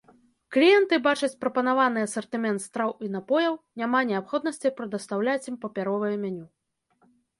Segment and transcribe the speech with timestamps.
[0.55, 3.53] Кліенты бачаць прапанаваны асартымент страў і напояў,
[3.83, 6.45] няма неабходнасці прадастаўляць ім папяровае меню.